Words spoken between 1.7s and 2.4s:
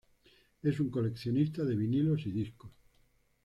vinilos y